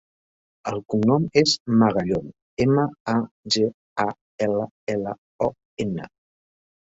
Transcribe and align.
El 0.69 0.79
cognom 0.93 1.27
és 1.41 1.51
Magallon: 1.81 2.31
ema, 2.65 2.85
a, 3.13 3.15
ge, 3.57 3.67
a, 4.05 4.07
ela, 4.47 4.67
ela, 4.95 5.15
o, 5.51 5.53
ena. 5.87 6.11